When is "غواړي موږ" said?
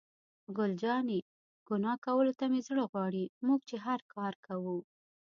2.91-3.59